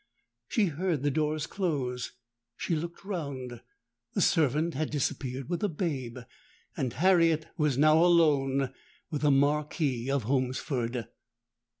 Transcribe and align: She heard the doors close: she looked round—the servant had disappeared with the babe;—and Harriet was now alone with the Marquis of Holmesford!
She 0.47 0.65
heard 0.65 1.03
the 1.03 1.11
doors 1.11 1.45
close: 1.45 2.13
she 2.57 2.75
looked 2.75 3.05
round—the 3.05 3.61
servant 4.21 4.73
had 4.73 4.89
disappeared 4.89 5.47
with 5.47 5.59
the 5.59 5.69
babe;—and 5.69 6.93
Harriet 6.93 7.49
was 7.55 7.77
now 7.77 8.03
alone 8.03 8.73
with 9.11 9.21
the 9.21 9.29
Marquis 9.29 10.09
of 10.09 10.23
Holmesford! 10.23 11.05